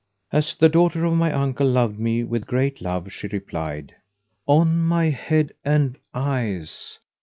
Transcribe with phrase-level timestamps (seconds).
[0.31, 3.93] As the daughter of my uncle loved me with great love, she replied,
[4.47, 6.97] "On my head and eyes!